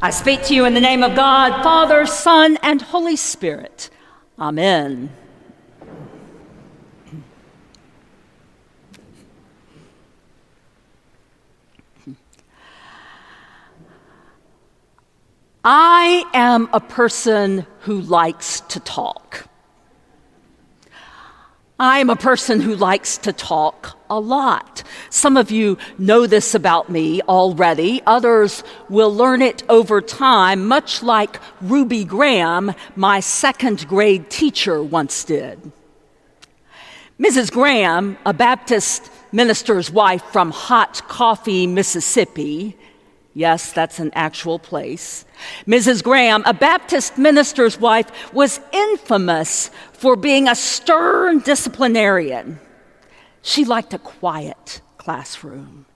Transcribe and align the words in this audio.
I 0.00 0.10
speak 0.10 0.44
to 0.44 0.54
you 0.54 0.64
in 0.64 0.74
the 0.74 0.80
name 0.80 1.02
of 1.02 1.16
God, 1.16 1.60
Father, 1.64 2.06
Son, 2.06 2.56
and 2.62 2.80
Holy 2.80 3.16
Spirit. 3.16 3.90
Amen. 4.38 5.10
I 15.64 16.24
am 16.32 16.68
a 16.72 16.78
person 16.78 17.66
who 17.80 18.00
likes 18.00 18.60
to 18.60 18.78
talk. 18.78 19.47
I'm 21.80 22.10
a 22.10 22.16
person 22.16 22.60
who 22.60 22.74
likes 22.74 23.18
to 23.18 23.32
talk 23.32 23.96
a 24.10 24.18
lot. 24.18 24.82
Some 25.10 25.36
of 25.36 25.52
you 25.52 25.78
know 25.96 26.26
this 26.26 26.56
about 26.56 26.88
me 26.88 27.22
already. 27.22 28.02
Others 28.04 28.64
will 28.88 29.14
learn 29.14 29.42
it 29.42 29.62
over 29.68 30.00
time, 30.00 30.66
much 30.66 31.04
like 31.04 31.38
Ruby 31.60 32.04
Graham, 32.04 32.74
my 32.96 33.20
second 33.20 33.86
grade 33.86 34.28
teacher, 34.28 34.82
once 34.82 35.22
did. 35.22 35.70
Mrs. 37.20 37.52
Graham, 37.52 38.18
a 38.26 38.34
Baptist 38.34 39.08
minister's 39.30 39.88
wife 39.88 40.22
from 40.32 40.50
Hot 40.50 41.06
Coffee, 41.06 41.68
Mississippi, 41.68 42.76
Yes, 43.38 43.72
that's 43.72 44.00
an 44.00 44.10
actual 44.16 44.58
place. 44.58 45.24
Mrs. 45.64 46.02
Graham, 46.02 46.42
a 46.44 46.52
Baptist 46.52 47.18
minister's 47.18 47.78
wife, 47.78 48.10
was 48.34 48.58
infamous 48.72 49.70
for 49.98 50.14
being 50.14 50.46
a 50.48 50.54
stern 50.54 51.40
disciplinarian. 51.40 52.60
She 53.42 53.64
liked 53.64 53.92
a 53.92 53.98
quiet 53.98 54.80
classroom. 54.96 55.86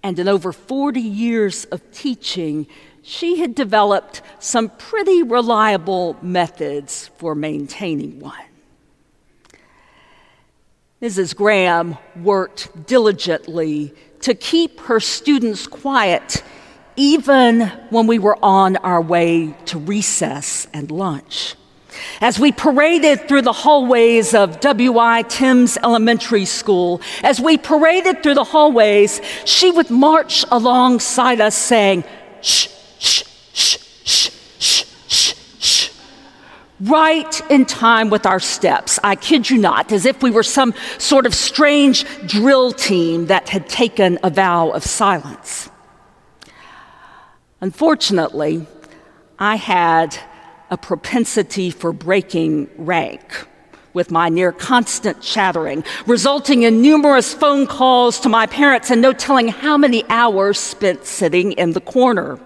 And 0.00 0.16
in 0.18 0.28
over 0.28 0.52
40 0.52 1.00
years 1.00 1.64
of 1.66 1.90
teaching, 1.90 2.68
she 3.02 3.40
had 3.40 3.56
developed 3.56 4.22
some 4.38 4.68
pretty 4.68 5.24
reliable 5.24 6.16
methods 6.22 7.10
for 7.18 7.34
maintaining 7.34 8.20
one. 8.20 8.46
Mrs. 11.00 11.34
Graham 11.34 11.98
worked 12.14 12.86
diligently 12.86 13.92
to 14.20 14.34
keep 14.34 14.78
her 14.82 15.00
students 15.00 15.66
quiet 15.66 16.44
even 16.94 17.62
when 17.90 18.06
we 18.06 18.20
were 18.20 18.38
on 18.40 18.76
our 18.76 19.02
way 19.02 19.52
to 19.64 19.80
recess 19.80 20.68
and 20.72 20.92
lunch. 20.92 21.56
As 22.20 22.38
we 22.38 22.52
paraded 22.52 23.28
through 23.28 23.42
the 23.42 23.52
hallways 23.52 24.34
of 24.34 24.60
W.I. 24.60 25.22
Timms 25.22 25.76
Elementary 25.78 26.44
School, 26.44 27.00
as 27.22 27.40
we 27.40 27.58
paraded 27.58 28.22
through 28.22 28.34
the 28.34 28.44
hallways, 28.44 29.20
she 29.44 29.70
would 29.70 29.90
march 29.90 30.44
alongside 30.50 31.40
us 31.40 31.56
saying, 31.56 32.04
shh, 32.40 32.68
shh, 32.98 33.22
shh, 33.52 33.76
shh, 34.04 34.30
shh, 34.58 34.84
shh, 35.08 35.34
shh. 35.58 35.90
Right 36.80 37.50
in 37.50 37.66
time 37.66 38.10
with 38.10 38.26
our 38.26 38.40
steps, 38.40 38.98
I 39.04 39.16
kid 39.16 39.50
you 39.50 39.58
not, 39.58 39.92
as 39.92 40.06
if 40.06 40.22
we 40.22 40.30
were 40.30 40.42
some 40.42 40.74
sort 40.98 41.26
of 41.26 41.34
strange 41.34 42.04
drill 42.26 42.72
team 42.72 43.26
that 43.26 43.48
had 43.48 43.68
taken 43.68 44.18
a 44.22 44.30
vow 44.30 44.70
of 44.70 44.82
silence. 44.84 45.70
Unfortunately, 47.60 48.66
I 49.38 49.54
had 49.54 50.18
a 50.72 50.76
propensity 50.78 51.70
for 51.70 51.92
breaking 51.92 52.66
rank 52.78 53.46
with 53.92 54.10
my 54.10 54.30
near 54.30 54.50
constant 54.52 55.20
chattering, 55.20 55.84
resulting 56.06 56.62
in 56.62 56.80
numerous 56.80 57.34
phone 57.34 57.66
calls 57.66 58.18
to 58.18 58.28
my 58.30 58.46
parents 58.46 58.90
and 58.90 59.02
no 59.02 59.12
telling 59.12 59.48
how 59.48 59.76
many 59.76 60.02
hours 60.08 60.58
spent 60.58 61.04
sitting 61.04 61.52
in 61.52 61.72
the 61.72 61.80
corner. 61.82 62.36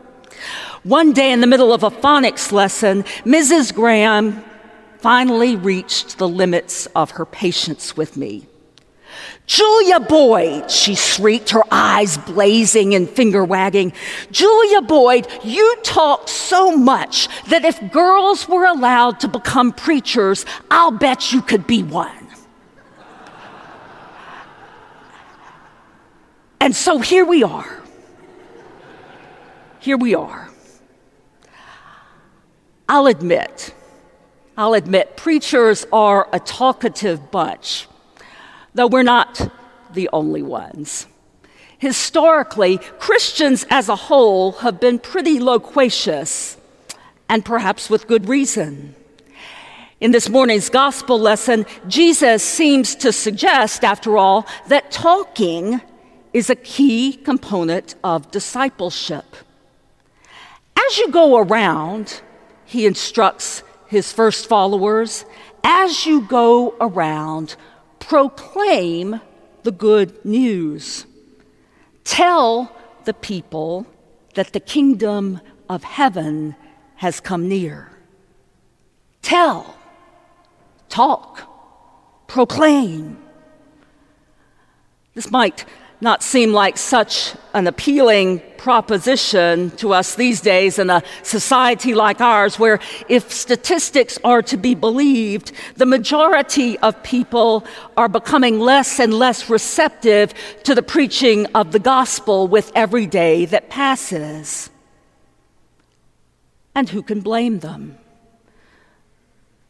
One 0.82 1.12
day 1.12 1.30
in 1.30 1.40
the 1.40 1.46
middle 1.46 1.72
of 1.72 1.84
a 1.84 1.90
phonics 1.90 2.50
lesson, 2.50 3.04
Mrs. 3.24 3.72
Graham 3.72 4.44
finally 4.98 5.54
reached 5.54 6.18
the 6.18 6.28
limits 6.28 6.86
of 6.96 7.12
her 7.12 7.24
patience 7.24 7.96
with 7.96 8.16
me. 8.16 8.44
Julia 9.46 10.00
Boyd, 10.00 10.70
she 10.70 10.94
shrieked, 10.94 11.50
her 11.50 11.62
eyes 11.70 12.18
blazing 12.18 12.94
and 12.94 13.08
finger 13.08 13.44
wagging. 13.44 13.92
Julia 14.30 14.82
Boyd, 14.82 15.28
you 15.44 15.76
talk 15.84 16.28
so 16.28 16.76
much 16.76 17.28
that 17.48 17.64
if 17.64 17.92
girls 17.92 18.48
were 18.48 18.64
allowed 18.64 19.20
to 19.20 19.28
become 19.28 19.72
preachers, 19.72 20.44
I'll 20.70 20.90
bet 20.90 21.32
you 21.32 21.42
could 21.42 21.66
be 21.66 21.82
one. 21.82 22.26
And 26.60 26.74
so 26.74 26.98
here 26.98 27.24
we 27.24 27.44
are. 27.44 27.82
Here 29.78 29.96
we 29.96 30.16
are. 30.16 30.50
I'll 32.88 33.06
admit, 33.06 33.72
I'll 34.56 34.74
admit, 34.74 35.16
preachers 35.16 35.86
are 35.92 36.28
a 36.32 36.40
talkative 36.40 37.30
bunch 37.30 37.86
though 38.76 38.86
we're 38.86 39.02
not 39.02 39.50
the 39.92 40.08
only 40.12 40.42
ones. 40.42 41.06
Historically, 41.78 42.78
Christians 42.98 43.66
as 43.70 43.88
a 43.88 43.96
whole 43.96 44.52
have 44.52 44.78
been 44.80 44.98
pretty 44.98 45.40
loquacious, 45.40 46.56
and 47.28 47.44
perhaps 47.44 47.90
with 47.90 48.06
good 48.06 48.28
reason. 48.28 48.94
In 49.98 50.10
this 50.10 50.28
morning's 50.28 50.68
gospel 50.68 51.18
lesson, 51.18 51.64
Jesus 51.88 52.42
seems 52.42 52.94
to 52.96 53.12
suggest, 53.12 53.82
after 53.82 54.18
all, 54.18 54.46
that 54.68 54.90
talking 54.90 55.80
is 56.34 56.50
a 56.50 56.54
key 56.54 57.14
component 57.14 57.94
of 58.04 58.30
discipleship. 58.30 59.36
As 60.86 60.98
you 60.98 61.10
go 61.10 61.38
around, 61.38 62.20
he 62.66 62.84
instructs 62.84 63.62
his 63.86 64.12
first 64.12 64.48
followers, 64.48 65.24
as 65.64 66.04
you 66.04 66.20
go 66.22 66.76
around, 66.78 67.56
proclaim 68.08 69.20
the 69.64 69.72
good 69.72 70.24
news. 70.24 71.06
Tell 72.04 72.70
the 73.04 73.14
people 73.14 73.86
that 74.34 74.52
the 74.52 74.60
kingdom 74.60 75.40
of 75.68 75.82
heaven 75.82 76.54
has 76.96 77.18
come 77.20 77.48
near. 77.48 77.90
Tell, 79.22 79.76
talk, 80.88 81.42
proclaim. 82.28 83.18
This 85.14 85.30
might 85.30 85.64
not 86.00 86.22
seem 86.22 86.52
like 86.52 86.76
such 86.76 87.34
an 87.54 87.66
appealing 87.66 88.40
proposition 88.58 89.70
to 89.76 89.92
us 89.92 90.14
these 90.16 90.40
days 90.40 90.78
in 90.78 90.90
a 90.90 91.02
society 91.22 91.94
like 91.94 92.20
ours, 92.20 92.58
where 92.58 92.80
if 93.08 93.32
statistics 93.32 94.18
are 94.24 94.42
to 94.42 94.56
be 94.56 94.74
believed, 94.74 95.52
the 95.76 95.86
majority 95.86 96.78
of 96.80 97.02
people 97.02 97.64
are 97.96 98.08
becoming 98.08 98.58
less 98.60 98.98
and 98.98 99.14
less 99.14 99.48
receptive 99.48 100.34
to 100.64 100.74
the 100.74 100.82
preaching 100.82 101.46
of 101.54 101.72
the 101.72 101.78
gospel 101.78 102.46
with 102.48 102.70
every 102.74 103.06
day 103.06 103.44
that 103.46 103.70
passes. 103.70 104.68
And 106.74 106.88
who 106.88 107.02
can 107.02 107.20
blame 107.20 107.60
them? 107.60 107.98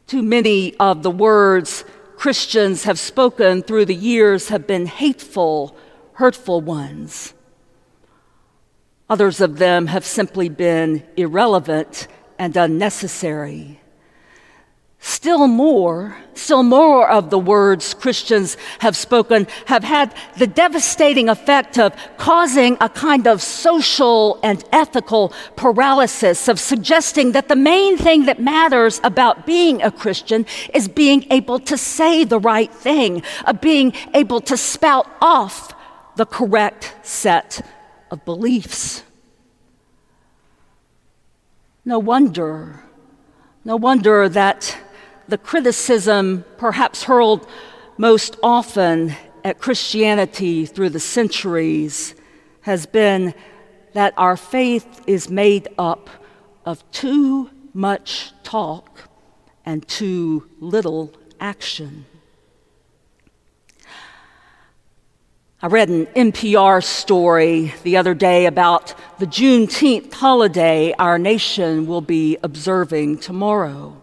Too 0.08 0.22
many 0.22 0.74
of 0.76 1.02
the 1.02 1.10
words 1.10 1.84
Christians 2.16 2.84
have 2.84 2.98
spoken 2.98 3.62
through 3.62 3.84
the 3.84 3.94
years 3.94 4.48
have 4.48 4.66
been 4.66 4.86
hateful 4.86 5.76
hurtful 6.16 6.62
ones. 6.62 7.34
Others 9.10 9.40
of 9.42 9.58
them 9.58 9.86
have 9.86 10.04
simply 10.04 10.48
been 10.48 11.04
irrelevant 11.16 12.08
and 12.38 12.56
unnecessary. 12.56 13.80
Still 14.98 15.46
more, 15.46 16.16
still 16.32 16.62
more 16.62 17.08
of 17.08 17.28
the 17.28 17.38
words 17.38 17.92
Christians 17.92 18.56
have 18.78 18.96
spoken 18.96 19.46
have 19.66 19.84
had 19.84 20.14
the 20.38 20.46
devastating 20.46 21.28
effect 21.28 21.78
of 21.78 21.94
causing 22.16 22.78
a 22.80 22.88
kind 22.88 23.28
of 23.28 23.42
social 23.42 24.40
and 24.42 24.64
ethical 24.72 25.34
paralysis, 25.54 26.48
of 26.48 26.58
suggesting 26.58 27.32
that 27.32 27.48
the 27.48 27.56
main 27.56 27.98
thing 27.98 28.24
that 28.24 28.40
matters 28.40 29.02
about 29.04 29.44
being 29.44 29.82
a 29.82 29.90
Christian 29.90 30.46
is 30.72 30.88
being 30.88 31.26
able 31.30 31.58
to 31.60 31.76
say 31.76 32.24
the 32.24 32.40
right 32.40 32.72
thing, 32.72 33.22
of 33.44 33.60
being 33.60 33.92
able 34.14 34.40
to 34.40 34.56
spout 34.56 35.06
off 35.20 35.75
the 36.16 36.26
correct 36.26 36.94
set 37.02 37.60
of 38.10 38.24
beliefs. 38.24 39.02
No 41.84 41.98
wonder, 41.98 42.82
no 43.64 43.76
wonder 43.76 44.28
that 44.28 44.76
the 45.28 45.38
criticism, 45.38 46.44
perhaps 46.56 47.04
hurled 47.04 47.46
most 47.98 48.36
often 48.42 49.14
at 49.44 49.60
Christianity 49.60 50.66
through 50.66 50.90
the 50.90 51.00
centuries, 51.00 52.14
has 52.62 52.86
been 52.86 53.34
that 53.92 54.14
our 54.16 54.36
faith 54.36 55.02
is 55.06 55.30
made 55.30 55.68
up 55.78 56.10
of 56.64 56.88
too 56.90 57.50
much 57.72 58.32
talk 58.42 59.08
and 59.64 59.86
too 59.86 60.48
little 60.60 61.12
action. 61.38 62.06
I 65.62 65.68
read 65.68 65.88
an 65.88 66.04
NPR 66.08 66.84
story 66.84 67.72
the 67.82 67.96
other 67.96 68.12
day 68.12 68.44
about 68.44 68.92
the 69.18 69.26
Juneteenth 69.26 70.12
holiday 70.12 70.92
our 70.98 71.18
nation 71.18 71.86
will 71.86 72.02
be 72.02 72.36
observing 72.42 73.18
tomorrow. 73.18 73.96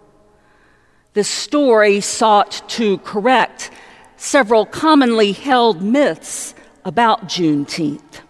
This 1.14 1.30
story 1.30 2.02
sought 2.02 2.68
to 2.70 2.98
correct 3.00 3.70
several 4.18 4.66
commonly 4.66 5.32
held 5.32 5.84
myths 5.84 6.56
about 6.86 7.30
Juneteenth. 7.30 8.22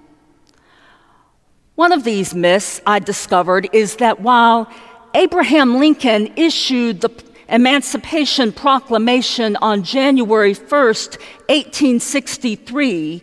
One 1.75 1.93
of 1.93 2.03
these 2.03 2.35
myths 2.35 2.81
I 2.85 2.99
discovered 2.99 3.69
is 3.71 3.95
that 3.95 4.19
while 4.19 4.69
Abraham 5.13 5.79
Lincoln 5.79 6.33
issued 6.35 6.99
the 6.99 7.09
Emancipation 7.53 8.51
Proclamation 8.51 9.55
on 9.57 9.83
January 9.83 10.55
1st, 10.55 11.19
1863, 11.49 13.21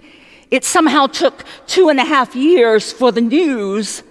it 0.52 0.64
somehow 0.64 1.08
took 1.08 1.44
two 1.66 1.88
and 1.88 1.98
a 1.98 2.04
half 2.04 2.36
years 2.36 2.92
for 2.92 3.10
the 3.10 3.20
news 3.20 4.04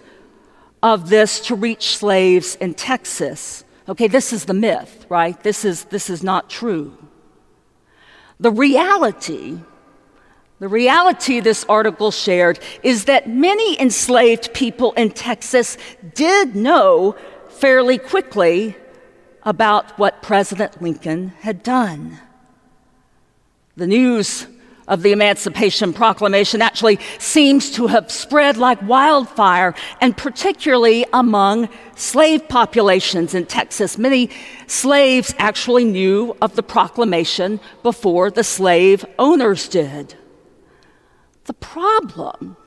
of 0.84 1.10
this 1.10 1.40
to 1.40 1.56
reach 1.56 1.96
slaves 1.96 2.56
in 2.56 2.74
Texas. 2.74 3.64
Okay, 3.88 4.10
this 4.10 4.34
is 4.34 4.44
the 4.44 4.54
myth, 4.54 5.06
right? 5.08 5.42
This 5.42 5.64
is, 5.64 5.86
this 5.86 6.10
is 6.10 6.22
not 6.22 6.50
true. 6.50 6.98
The 8.42 8.52
reality, 8.52 9.58
the 10.60 10.68
reality 10.68 11.40
this 11.40 11.64
article 11.70 12.12
shared 12.12 12.60
is 12.84 13.06
that 13.06 13.30
many 13.30 13.80
enslaved 13.80 14.54
people 14.54 14.92
in 14.94 15.12
Texas 15.12 15.78
did 16.14 16.58
know 16.58 17.16
fairly 17.48 17.98
quickly 17.98 18.76
about 19.44 19.98
what 19.98 20.22
President 20.22 20.82
Lincoln 20.82 21.30
had 21.40 21.64
done. 21.64 22.20
The 23.76 23.88
news 23.88 24.48
of 24.90 25.04
the 25.04 25.12
Emancipation 25.12 25.94
Proclamation 25.94 26.62
actually 26.62 27.00
seems 27.20 27.72
to 27.72 27.88
have 27.88 28.12
spread 28.12 28.58
like 28.58 28.82
wildfire, 28.82 29.76
and 30.02 30.18
particularly 30.18 31.06
among 31.14 31.70
slave 31.96 32.50
populations 32.50 33.36
in 33.36 33.46
Texas. 33.46 33.98
Many 33.98 34.32
slaves 34.68 35.34
actually 35.38 35.86
knew 35.86 36.36
of 36.42 36.56
the 36.56 36.64
proclamation 36.64 37.60
before 37.84 38.32
the 38.32 38.44
slave 38.44 39.06
owners 39.20 39.70
did. 39.70 40.16
The 41.46 41.54
problem, 41.54 42.58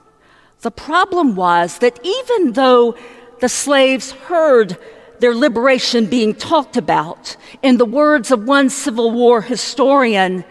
the 0.60 0.70
problem 0.70 1.34
was 1.34 1.78
that 1.78 1.98
even 2.04 2.52
though 2.52 2.96
the 3.40 3.48
slaves 3.48 4.12
heard 4.12 4.78
their 5.22 5.34
liberation 5.36 6.06
being 6.06 6.34
talked 6.34 6.76
about. 6.76 7.36
In 7.62 7.76
the 7.76 7.84
words 7.84 8.32
of 8.32 8.44
one 8.44 8.68
Civil 8.68 9.12
War 9.12 9.40
historian, 9.40 10.44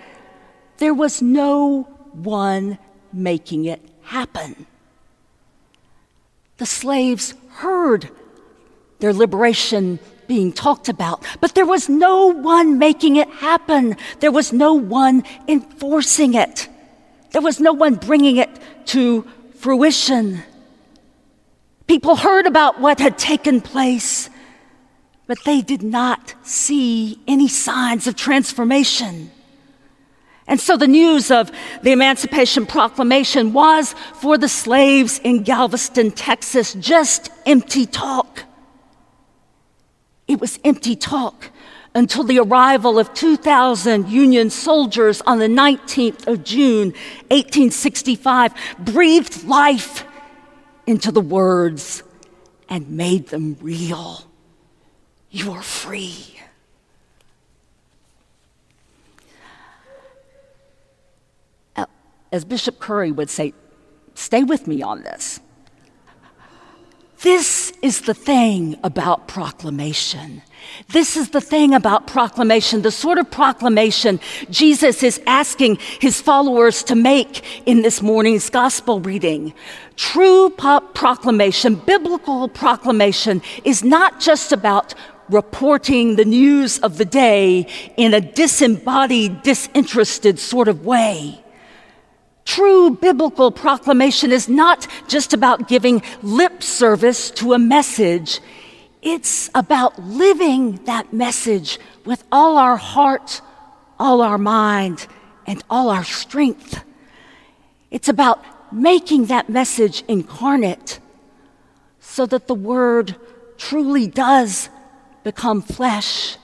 there 0.78 0.94
was 0.94 1.22
no 1.22 1.84
one 2.14 2.78
making 3.12 3.66
it 3.66 3.82
happen. 4.04 4.66
The 6.56 6.66
slaves 6.66 7.34
heard 7.50 8.10
their 9.00 9.12
liberation 9.12 10.00
being 10.26 10.54
talked 10.54 10.88
about, 10.88 11.22
but 11.42 11.54
there 11.54 11.66
was 11.66 11.90
no 11.90 12.28
one 12.28 12.78
making 12.78 13.18
it 13.18 13.30
happen. 13.30 13.98
There 14.22 14.32
was 14.32 14.54
no 14.54 14.76
one 14.76 15.24
enforcing 15.50 16.34
it. 16.34 16.70
There 17.32 17.42
was 17.42 17.60
no 17.60 17.74
one 17.74 17.96
bringing 17.96 18.38
it 18.38 18.50
to 18.86 19.28
fruition. 19.56 20.44
People 21.88 22.16
heard 22.16 22.48
about 22.48 22.80
what 22.80 23.02
had 23.02 23.18
taken 23.18 23.60
place, 23.60 24.30
but 25.28 25.44
they 25.46 25.62
did 25.62 25.84
not 25.84 26.34
see 26.44 27.20
any 27.28 27.48
signs 27.48 28.08
of 28.08 28.16
transformation. 28.16 29.32
And 30.48 30.60
so 30.60 30.76
the 30.76 30.88
news 30.88 31.32
of 31.32 31.52
the 31.82 31.92
Emancipation 31.92 32.66
Proclamation 32.66 33.54
was 33.54 33.94
for 34.16 34.38
the 34.38 34.50
slaves 34.50 35.20
in 35.20 35.44
Galveston, 35.44 36.12
Texas, 36.12 36.74
just 36.74 37.30
empty 37.46 37.86
talk. 37.86 38.44
It 40.28 40.42
was 40.42 40.60
empty 40.64 40.96
talk 40.96 41.52
until 41.94 42.24
the 42.24 42.40
arrival 42.40 43.00
of 43.00 43.14
2,000 43.14 44.10
Union 44.10 44.50
soldiers 44.50 45.22
on 45.22 45.40
the 45.40 45.48
19th 45.48 46.28
of 46.28 46.44
June, 46.44 46.92
1865, 47.30 48.54
breathed 48.80 49.44
life 49.44 50.06
into 50.88 51.12
the 51.12 51.22
words 51.22 52.04
and 52.70 52.90
made 52.90 53.28
them 53.28 53.58
real. 53.62 54.26
You 55.32 55.54
are 55.54 55.62
free. 55.62 56.38
As 62.34 62.46
Bishop 62.46 62.80
Curry 62.80 63.12
would 63.12 63.30
say, 63.30 63.54
stay 64.16 64.44
with 64.44 64.66
me 64.68 64.82
on 64.82 65.04
this. 65.04 65.42
This 67.24 67.72
is 67.84 68.02
the 68.02 68.14
thing 68.14 68.80
about 68.84 69.28
proclamation. 69.28 70.42
This 70.90 71.16
is 71.16 71.30
the 71.30 71.42
thing 71.42 71.74
about 71.74 72.08
proclamation, 72.08 72.82
the 72.82 72.92
sort 72.92 73.18
of 73.18 73.30
proclamation 73.30 74.20
Jesus 74.50 75.04
is 75.04 75.22
asking 75.28 75.78
his 76.00 76.22
followers 76.22 76.84
to 76.84 76.96
make 76.96 77.68
in 77.68 77.82
this 77.82 78.02
morning's 78.02 78.50
gospel 78.50 79.00
reading. 79.02 79.54
True 79.98 80.50
proclamation, 80.50 81.76
biblical 81.76 82.48
proclamation, 82.48 83.42
is 83.66 83.84
not 83.84 84.20
just 84.20 84.52
about 84.52 84.96
reporting 85.32 86.16
the 86.16 86.26
news 86.26 86.80
of 86.80 86.98
the 86.98 87.06
day 87.06 87.68
in 87.98 88.14
a 88.14 88.22
disembodied, 88.22 89.42
disinterested 89.44 90.40
sort 90.40 90.68
of 90.68 90.86
way. 90.86 91.42
True 92.46 92.92
biblical 92.92 93.52
proclamation 93.52 94.32
is 94.32 94.50
not 94.50 94.88
just 95.08 95.34
about 95.34 95.68
giving 95.68 96.02
lip 96.22 96.62
service 96.64 97.32
to 97.32 97.54
a 97.54 97.60
message, 97.60 98.40
it's 99.02 99.50
about 99.56 99.98
living 100.00 100.76
that 100.86 101.12
message 101.12 101.80
with 102.06 102.24
all 102.32 102.58
our 102.58 102.78
heart, 102.78 103.42
all 104.00 104.22
our 104.22 104.38
mind, 104.38 105.08
and 105.48 105.64
all 105.70 105.90
our 105.90 106.04
strength. 106.04 106.84
It's 107.90 108.10
about 108.10 108.44
making 108.72 109.26
that 109.26 109.50
message 109.50 110.04
incarnate 110.08 111.00
so 112.00 112.26
that 112.26 112.48
the 112.48 112.56
word 112.56 113.16
truly 113.58 114.08
does 114.08 114.70
become 115.24 115.62
flesh 115.62 116.38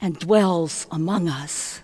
and 0.00 0.18
dwells 0.18 0.86
among 0.90 1.28
us. 1.28 1.80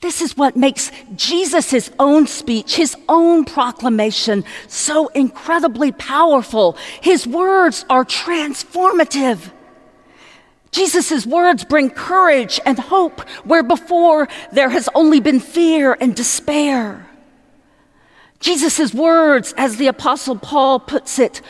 This 0.00 0.22
is 0.22 0.36
what 0.36 0.56
makes 0.56 0.92
Jesus' 1.16 1.90
own 1.98 2.28
speech, 2.28 2.76
his 2.76 2.96
own 3.08 3.44
proclamation, 3.44 4.44
so 4.68 5.08
incredibly 5.08 5.90
powerful. 5.90 6.76
His 7.00 7.26
words 7.26 7.84
are 7.90 8.04
transformative. 8.04 9.50
Jesus' 10.70 11.26
words 11.26 11.64
bring 11.64 11.90
courage 11.90 12.60
and 12.64 12.78
hope 12.78 13.20
where 13.44 13.64
before 13.64 14.28
there 14.52 14.70
has 14.70 14.88
only 14.94 15.18
been 15.18 15.40
fear 15.40 15.96
and 16.00 16.14
despair. 16.14 17.06
Jesus' 18.38 18.94
words, 18.94 19.52
as 19.56 19.78
the 19.78 19.88
Apostle 19.88 20.38
Paul 20.38 20.78
puts 20.78 21.18
it, 21.18 21.40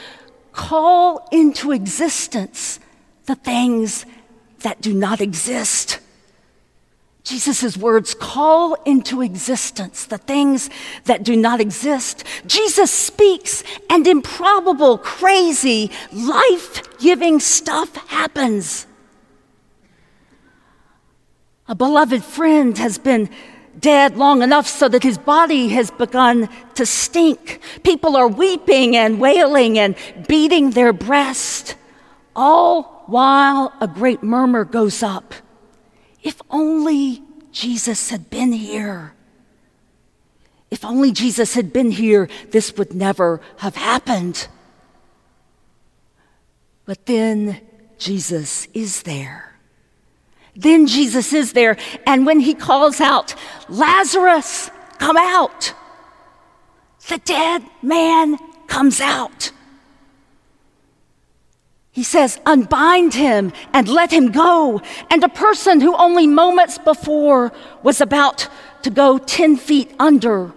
call 0.59 1.29
into 1.31 1.71
existence 1.71 2.81
the 3.27 3.37
things 3.37 4.05
that 4.63 4.81
do 4.81 4.93
not 4.93 5.21
exist. 5.21 6.01
Jesus' 7.23 7.77
words 7.77 8.13
call 8.13 8.75
into 8.85 9.23
existence 9.23 10.07
the 10.07 10.19
things 10.19 10.69
that 11.05 11.23
do 11.23 11.37
not 11.37 11.61
exist. 11.61 12.25
Jesus 12.47 12.91
speaks, 12.91 13.63
and 13.89 14.05
improbable, 14.07 14.99
crazy, 14.99 15.93
life 16.13 16.99
giving 16.99 17.39
stuff 17.39 17.95
happens. 18.09 18.87
A 21.69 21.75
beloved 21.77 22.25
friend 22.25 22.77
has 22.79 22.99
been 22.99 23.31
dead 23.79 24.17
long 24.17 24.43
enough 24.43 24.67
so 24.67 24.89
that 24.89 25.03
his 25.03 25.19
body 25.19 25.69
has 25.69 25.91
begun 25.91 26.49
to 26.75 26.87
stink. 26.87 27.61
People 27.83 28.17
are 28.17 28.29
weeping 28.29 28.97
and 28.97 29.21
wailing 29.21 29.79
and 29.79 29.95
beating 30.27 30.71
their 30.71 30.93
breast, 30.93 31.77
all 32.35 33.05
while 33.07 33.73
a 33.81 33.89
great 33.89 34.23
murmur 34.23 34.65
goes 34.65 35.03
up. 35.03 35.35
If 36.23 36.41
only 36.51 37.23
Jesus 37.53 38.11
had 38.11 38.31
been 38.31 38.53
here. 38.53 39.15
If 40.71 40.85
only 40.85 41.13
Jesus 41.13 41.55
had 41.55 41.73
been 41.73 41.91
here, 41.91 42.29
this 42.51 42.77
would 42.77 42.95
never 42.95 43.41
have 43.59 43.77
happened. 43.77 44.49
But 46.85 47.07
then 47.07 47.61
Jesus 47.99 48.69
is 48.75 49.03
there. 49.03 49.48
Then 50.59 50.89
Jesus 50.89 51.33
is 51.33 51.53
there, 51.53 51.77
and 52.05 52.27
when 52.27 52.41
he 52.41 52.53
calls 52.53 53.01
out, 53.01 53.33
Lazarus, 53.69 54.71
come 54.99 55.17
out, 55.17 55.73
the 57.09 57.19
dead 57.19 57.63
man 57.81 58.37
comes 58.67 59.01
out. 59.01 59.53
He 61.93 62.03
says, 62.03 62.41
unbind 62.45 63.15
him 63.15 63.53
and 63.73 63.89
let 63.89 64.13
him 64.13 64.33
go. 64.33 64.83
And 65.11 65.23
a 65.23 65.29
person 65.29 65.81
who 65.81 65.97
only 65.97 66.27
moments 66.27 66.77
before 66.77 67.53
was 67.85 68.01
about 68.01 68.49
to 68.83 68.91
go 68.91 69.19
10 69.19 69.57
feet 69.57 69.93
under 69.99 70.53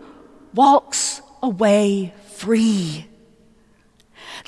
walks 0.56 1.22
away 1.44 2.14
free. 2.28 3.08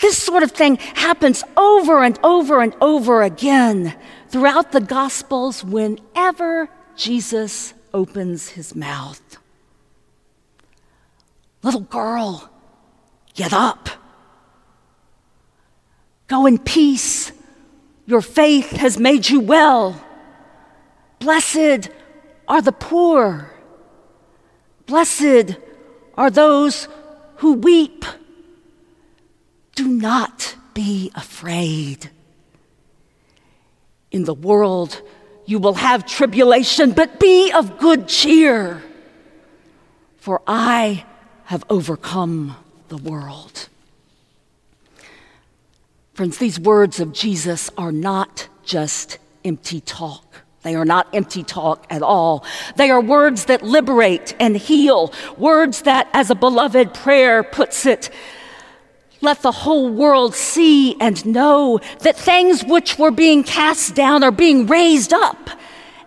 This 0.01 0.17
sort 0.21 0.41
of 0.41 0.51
thing 0.51 0.77
happens 0.77 1.43
over 1.55 2.03
and 2.03 2.19
over 2.23 2.59
and 2.59 2.75
over 2.81 3.21
again 3.21 3.95
throughout 4.33 4.71
the 4.71 4.81
Gospels 4.81 5.63
whenever 5.63 6.67
Jesus 6.95 7.75
opens 7.93 8.49
his 8.49 8.75
mouth. 8.75 9.21
Little 11.61 11.81
girl, 11.81 12.49
get 13.35 13.53
up. 13.53 13.89
Go 16.27 16.47
in 16.47 16.57
peace. 16.57 17.31
Your 18.07 18.21
faith 18.21 18.71
has 18.71 18.97
made 18.97 19.29
you 19.29 19.39
well. 19.39 20.03
Blessed 21.19 21.89
are 22.47 22.61
the 22.63 22.71
poor. 22.71 23.53
Blessed 24.87 25.57
are 26.17 26.31
those 26.31 26.87
who 27.37 27.53
weep. 27.53 28.03
Do 29.75 29.87
not 29.87 30.55
be 30.73 31.11
afraid. 31.13 32.09
In 34.13 34.23
the 34.23 34.33
world, 34.33 35.01
you 35.45 35.59
will 35.59 35.73
have 35.73 36.05
tribulation, 36.05 36.91
but 36.91 37.19
be 37.19 37.51
of 37.51 37.77
good 37.79 38.07
cheer, 38.07 38.81
for 40.17 40.41
I 40.47 41.03
have 41.45 41.65
overcome 41.69 42.55
the 42.87 42.97
world. 42.97 43.67
Friends, 46.13 46.37
these 46.37 46.59
words 46.59 46.99
of 46.99 47.11
Jesus 47.11 47.71
are 47.75 47.91
not 47.91 48.47
just 48.63 49.17
empty 49.43 49.81
talk. 49.81 50.43
They 50.61 50.75
are 50.75 50.85
not 50.85 51.07
empty 51.13 51.43
talk 51.43 51.85
at 51.89 52.03
all. 52.03 52.45
They 52.77 52.89
are 52.91 53.01
words 53.01 53.45
that 53.45 53.63
liberate 53.63 54.35
and 54.39 54.55
heal, 54.55 55.11
words 55.37 55.81
that, 55.81 56.07
as 56.13 56.29
a 56.29 56.35
beloved 56.35 56.93
prayer 56.93 57.43
puts 57.43 57.85
it, 57.85 58.09
let 59.23 59.41
the 59.41 59.51
whole 59.51 59.89
world 59.89 60.35
see 60.35 60.99
and 60.99 61.25
know 61.25 61.79
that 61.99 62.17
things 62.17 62.63
which 62.63 62.99
were 62.99 63.11
being 63.11 63.43
cast 63.43 63.95
down 63.95 64.23
are 64.23 64.31
being 64.31 64.67
raised 64.67 65.13
up, 65.13 65.49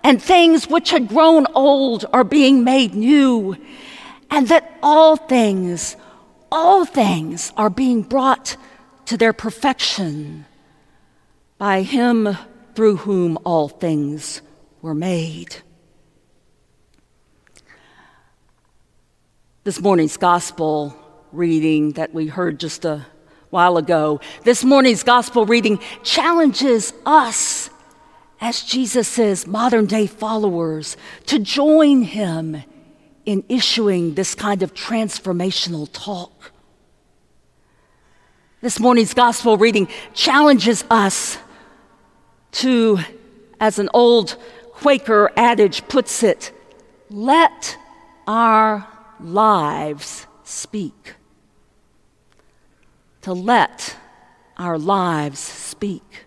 and 0.04 0.22
things 0.22 0.68
which 0.68 0.90
had 0.90 1.08
grown 1.08 1.46
old 1.54 2.04
are 2.12 2.24
being 2.24 2.62
made 2.62 2.94
new, 2.94 3.56
and 4.30 4.48
that 4.48 4.78
all 4.82 5.16
things, 5.16 5.96
all 6.52 6.84
things 6.84 7.52
are 7.56 7.70
being 7.70 8.02
brought 8.02 8.56
to 9.06 9.16
their 9.16 9.32
perfection 9.32 10.44
by 11.58 11.82
Him 11.82 12.36
through 12.74 12.96
whom 12.96 13.38
all 13.44 13.68
things 13.68 14.42
were 14.82 14.94
made. 14.94 15.56
This 19.64 19.80
morning's 19.80 20.16
gospel 20.16 20.94
reading 21.32 21.92
that 21.92 22.14
we 22.14 22.26
heard 22.26 22.60
just 22.60 22.84
a 22.84 23.06
while 23.50 23.76
ago, 23.76 24.20
this 24.44 24.64
morning's 24.64 25.02
gospel 25.02 25.46
reading 25.46 25.78
challenges 26.02 26.92
us 27.04 27.70
as 28.40 28.62
Jesus' 28.62 29.46
modern 29.46 29.86
day 29.86 30.06
followers 30.06 30.96
to 31.26 31.38
join 31.38 32.02
him 32.02 32.62
in 33.24 33.44
issuing 33.48 34.14
this 34.14 34.34
kind 34.34 34.62
of 34.62 34.74
transformational 34.74 35.88
talk. 35.92 36.52
This 38.60 38.78
morning's 38.78 39.14
gospel 39.14 39.56
reading 39.58 39.88
challenges 40.14 40.84
us 40.90 41.38
to, 42.52 42.98
as 43.60 43.78
an 43.78 43.88
old 43.92 44.36
Quaker 44.72 45.30
adage 45.36 45.86
puts 45.88 46.22
it, 46.22 46.52
let 47.08 47.78
our 48.26 48.86
lives 49.20 50.26
speak. 50.46 51.14
To 53.22 53.32
let 53.32 53.96
our 54.56 54.78
lives 54.78 55.40
speak. 55.40 56.24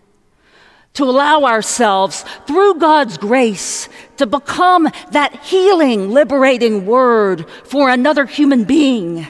To 0.94 1.04
allow 1.04 1.44
ourselves, 1.44 2.24
through 2.46 2.74
God's 2.74 3.16
grace, 3.16 3.88
to 4.18 4.26
become 4.26 4.88
that 5.12 5.34
healing, 5.44 6.10
liberating 6.10 6.84
word 6.84 7.48
for 7.64 7.88
another 7.88 8.26
human 8.26 8.64
being, 8.64 9.26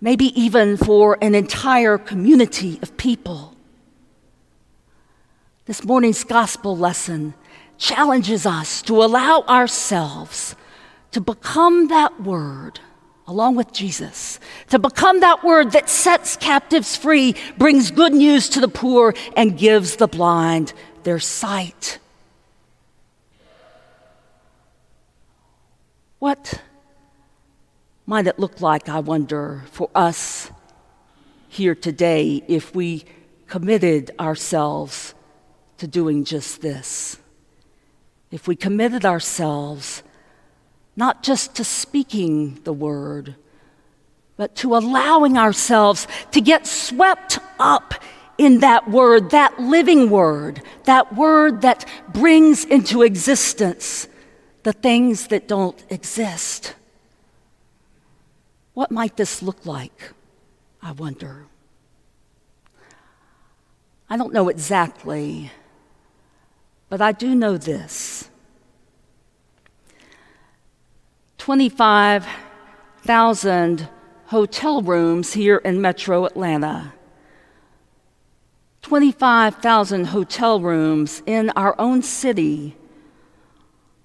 maybe 0.00 0.26
even 0.40 0.76
for 0.76 1.18
an 1.20 1.34
entire 1.34 1.98
community 1.98 2.78
of 2.82 2.96
people. 2.96 3.54
This 5.66 5.84
morning's 5.84 6.24
gospel 6.24 6.76
lesson 6.76 7.34
challenges 7.76 8.46
us 8.46 8.80
to 8.82 9.02
allow 9.02 9.42
ourselves 9.42 10.54
to 11.10 11.20
become 11.20 11.88
that 11.88 12.22
word 12.22 12.80
along 13.26 13.56
with 13.56 13.72
Jesus, 13.72 14.40
to 14.68 14.78
become 14.78 15.20
that 15.20 15.44
word 15.44 15.72
that 15.72 15.88
sets 15.88 16.36
captives 16.36 16.96
free, 16.96 17.34
brings 17.58 17.90
good 17.90 18.12
news 18.12 18.48
to 18.50 18.60
the 18.60 18.68
poor, 18.68 19.14
and 19.36 19.56
gives 19.56 19.96
the 19.96 20.08
blind 20.08 20.72
their 21.04 21.18
sight. 21.18 21.98
What 26.18 26.60
might 28.06 28.26
it 28.26 28.38
look 28.38 28.60
like, 28.60 28.88
I 28.88 29.00
wonder, 29.00 29.62
for 29.70 29.88
us 29.94 30.50
here 31.48 31.74
today 31.74 32.42
if 32.48 32.74
we 32.74 33.04
committed 33.46 34.10
ourselves 34.18 35.14
to 35.78 35.86
doing 35.86 36.24
just 36.24 36.60
this? 36.60 37.20
if 38.30 38.46
we 38.46 38.56
committed 38.56 39.04
ourselves 39.04 40.02
not 41.00 41.22
just 41.22 41.54
to 41.54 41.64
speaking 41.64 42.60
the 42.64 42.72
word, 42.72 43.34
but 44.36 44.54
to 44.54 44.76
allowing 44.76 45.38
ourselves 45.38 46.06
to 46.30 46.42
get 46.42 46.66
swept 46.66 47.38
up 47.58 47.94
in 48.36 48.60
that 48.60 48.90
word, 48.90 49.30
that 49.30 49.58
living 49.58 50.10
word, 50.10 50.60
that 50.84 51.16
word 51.16 51.62
that 51.62 51.86
brings 52.12 52.66
into 52.66 53.00
existence 53.02 54.08
the 54.62 54.74
things 54.74 55.28
that 55.28 55.48
don't 55.48 55.82
exist. 55.88 56.74
What 58.74 58.90
might 58.90 59.16
this 59.16 59.42
look 59.42 59.64
like? 59.64 60.12
I 60.82 60.92
wonder. 60.92 61.46
I 64.10 64.18
don't 64.18 64.34
know 64.34 64.50
exactly 64.50 65.50
but 66.90 67.00
I 67.00 67.12
do 67.12 67.34
know 67.34 67.56
this 67.56 68.29
25,000 71.50 73.88
hotel 74.26 74.82
rooms 74.82 75.32
here 75.32 75.56
in 75.56 75.80
metro 75.80 76.24
Atlanta. 76.24 76.92
25,000 78.82 80.04
hotel 80.04 80.60
rooms 80.60 81.24
in 81.26 81.50
our 81.56 81.74
own 81.76 82.02
city 82.02 82.76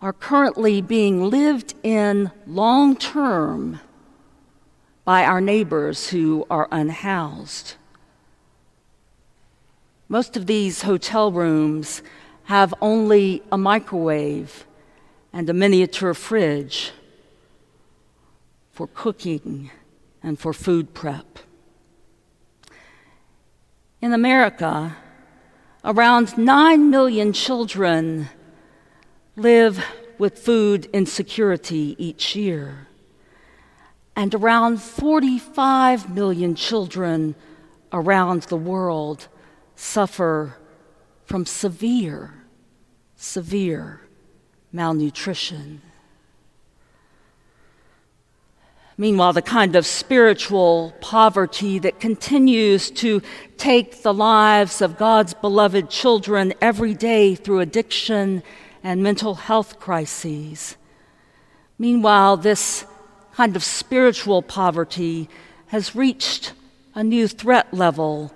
are 0.01 0.11
currently 0.11 0.81
being 0.81 1.29
lived 1.29 1.75
in 1.83 2.31
long 2.47 2.95
term 2.95 3.79
by 5.03 5.23
our 5.23 5.39
neighbors 5.39 6.09
who 6.09 6.47
are 6.49 6.67
unhoused. 6.71 7.75
Most 10.09 10.35
of 10.35 10.47
these 10.47 10.81
hotel 10.81 11.31
rooms 11.31 12.01
have 12.45 12.73
only 12.81 13.43
a 13.51 13.57
microwave 13.59 14.65
and 15.31 15.47
a 15.47 15.53
miniature 15.53 16.15
fridge 16.15 16.91
for 18.75 18.87
cooking 18.87 19.71
and 20.21 20.37
for 20.37 20.51
food 20.51 20.93
prep. 20.93 21.39
In 24.01 24.11
America, 24.11 24.97
around 25.85 26.37
9 26.37 26.89
million 26.89 27.31
children 27.31 28.27
live 29.37 29.81
with 30.17 30.37
food 30.37 30.89
insecurity 30.91 31.95
each 31.97 32.35
year, 32.35 32.87
and 34.13 34.35
around 34.35 34.81
45 34.81 36.13
million 36.13 36.53
children 36.53 37.33
around 37.93 38.43
the 38.43 38.57
world 38.57 39.29
suffer 39.75 40.57
from 41.23 41.45
severe, 41.45 42.33
severe 43.15 44.01
malnutrition. 44.73 45.81
Meanwhile, 48.97 49.33
the 49.33 49.41
kind 49.41 49.75
of 49.75 49.85
spiritual 49.85 50.93
poverty 51.01 51.79
that 51.79 51.99
continues 51.99 52.89
to 52.91 53.21
take 53.57 54.03
the 54.03 54.13
lives 54.13 54.81
of 54.81 54.97
God's 54.97 55.33
beloved 55.33 55.89
children 55.89 56.53
every 56.61 56.93
day 56.93 57.35
through 57.35 57.59
addiction 57.59 58.41
and 58.83 59.03
mental 59.03 59.35
health 59.35 59.79
crises. 59.79 60.77
Meanwhile, 61.77 62.37
this 62.37 62.85
kind 63.33 63.57
of 63.57 63.65
spiritual 63.65 64.41
poverty 64.41 65.27
has 65.67 65.93
reached 65.93 66.53
a 66.93 67.03
new 67.03 67.27
threat 67.27 67.73
level 67.73 68.33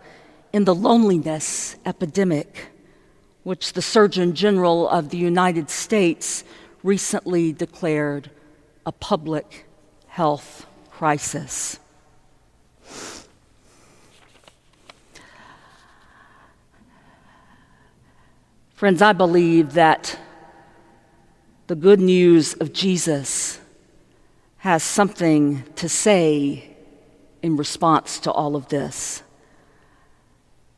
in 0.51 0.65
the 0.65 0.75
loneliness 0.75 1.77
epidemic, 1.85 2.67
which 3.43 3.71
the 3.71 3.81
Surgeon 3.81 4.35
General 4.35 4.89
of 4.89 5.09
the 5.09 5.17
United 5.17 5.69
States 5.69 6.43
recently 6.83 7.53
declared 7.53 8.29
a 8.85 8.91
public 8.91 9.68
health 10.19 10.65
crisis. 10.91 11.79
Friends, 18.73 19.01
I 19.01 19.13
believe 19.13 19.75
that 19.75 20.19
the 21.67 21.75
good 21.75 22.01
news 22.01 22.53
of 22.55 22.73
Jesus 22.73 23.61
has 24.57 24.83
something 24.83 25.63
to 25.77 25.87
say 25.87 26.75
in 27.41 27.55
response 27.55 28.19
to 28.19 28.29
all 28.29 28.57
of 28.57 28.67
this. 28.67 29.23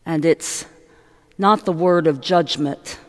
And 0.05 0.23
it's 0.23 0.67
not 1.39 1.65
the 1.65 1.73
word 1.73 2.05
of 2.05 2.21
judgment. 2.21 2.99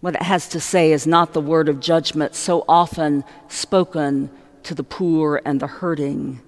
What 0.00 0.14
it 0.14 0.22
has 0.22 0.48
to 0.48 0.60
say 0.60 0.92
is 0.92 1.06
not 1.06 1.34
the 1.34 1.42
word 1.42 1.68
of 1.68 1.78
judgment 1.78 2.34
so 2.34 2.64
often 2.66 3.22
spoken 3.48 4.30
to 4.64 4.74
the 4.74 4.82
poor 4.82 5.40
and 5.44 5.60
the 5.60 5.66
hurting 5.66 6.40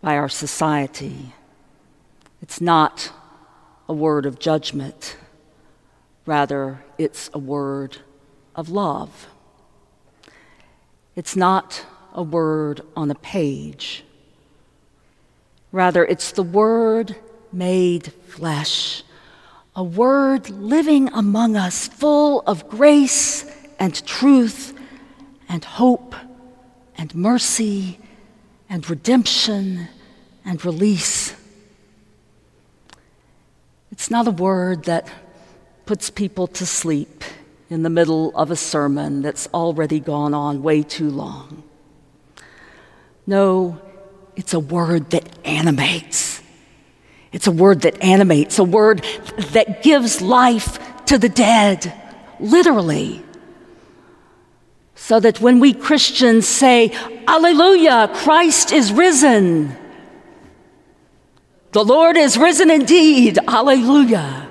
by 0.00 0.16
our 0.16 0.28
society. 0.28 1.34
It's 2.42 2.60
not 2.60 3.10
a 3.88 3.94
word 3.94 4.26
of 4.26 4.38
judgment. 4.38 5.16
Rather, 6.26 6.84
it's 6.98 7.30
a 7.32 7.38
word 7.38 7.98
of 8.54 8.68
love. 8.68 9.28
It's 11.16 11.36
not 11.36 11.84
a 12.12 12.22
word 12.22 12.82
on 12.96 13.10
a 13.10 13.14
page. 13.14 14.04
Rather, 15.72 16.04
it's 16.04 16.32
the 16.32 16.42
word 16.42 17.16
made 17.52 18.12
flesh, 18.28 19.02
a 19.74 19.82
word 19.82 20.50
living 20.50 21.08
among 21.12 21.56
us, 21.56 21.88
full 21.88 22.42
of 22.46 22.68
grace 22.68 23.44
and 23.78 24.04
truth 24.06 24.78
and 25.48 25.64
hope 25.64 26.14
and 26.96 27.14
mercy 27.14 27.98
and 28.68 28.88
redemption 28.88 29.88
and 30.44 30.64
release. 30.64 31.34
It's 33.90 34.10
not 34.10 34.26
a 34.26 34.30
word 34.30 34.84
that 34.84 35.08
puts 35.86 36.10
people 36.10 36.46
to 36.48 36.66
sleep 36.66 37.22
in 37.70 37.82
the 37.82 37.90
middle 37.90 38.36
of 38.36 38.50
a 38.50 38.56
sermon 38.56 39.22
that's 39.22 39.48
already 39.54 40.00
gone 40.00 40.34
on 40.34 40.62
way 40.62 40.82
too 40.82 41.10
long. 41.10 41.62
No, 43.26 43.80
it's 44.36 44.54
a 44.54 44.60
word 44.60 45.10
that 45.10 45.28
animates. 45.46 46.42
It's 47.32 47.46
a 47.46 47.52
word 47.52 47.82
that 47.82 48.02
animates, 48.02 48.58
a 48.58 48.64
word 48.64 49.04
that 49.52 49.82
gives 49.82 50.20
life 50.20 50.78
to 51.06 51.18
the 51.18 51.28
dead, 51.28 51.92
literally. 52.38 53.24
So 54.94 55.20
that 55.20 55.40
when 55.40 55.60
we 55.60 55.72
Christians 55.72 56.46
say, 56.46 56.92
Alleluia, 57.26 58.08
Christ 58.14 58.72
is 58.72 58.92
risen, 58.92 59.76
the 61.72 61.84
Lord 61.84 62.16
is 62.16 62.38
risen 62.38 62.70
indeed, 62.70 63.38
Alleluia. 63.48 64.48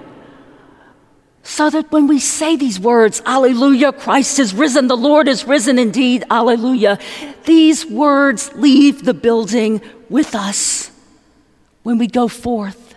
So 1.44 1.70
that 1.70 1.92
when 1.92 2.08
we 2.08 2.20
say 2.20 2.56
these 2.56 2.80
words, 2.80 3.22
Alleluia, 3.26 3.94
Christ 3.94 4.40
is 4.40 4.54
risen, 4.54 4.88
the 4.88 4.98
Lord 4.98 5.28
is 5.28 5.46
risen 5.46 5.78
indeed, 5.78 6.24
Alleluia, 6.30 7.00
these 7.46 7.86
words 7.86 8.52
leave 8.56 9.04
the 9.04 9.14
building 9.14 9.82
with 10.10 10.36
us 10.36 10.92
when 11.84 11.98
we 11.98 12.08
go 12.08 12.28
forth 12.28 12.96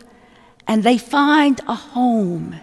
and 0.66 0.82
they 0.82 0.98
find 0.98 1.60
a 1.66 1.74
home 1.74 2.56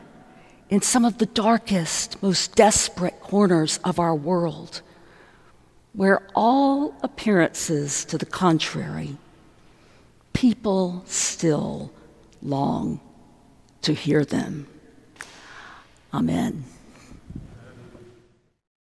in 0.73 0.81
some 0.81 1.05
of 1.05 1.19
the 1.19 1.27
darkest, 1.27 2.23
most 2.23 2.55
desperate 2.55 3.19
corners 3.21 3.79
of 3.83 3.99
our 3.99 4.15
world 4.15 4.81
where 5.93 6.27
all 6.33 6.95
appearances 7.03 8.03
to 8.03 8.17
the 8.17 8.25
contrary, 8.25 9.15
people 10.33 11.03
still 11.05 11.91
long 12.41 12.99
to 13.83 13.93
hear 13.93 14.25
them. 14.25 14.67
Amen. 16.11 16.63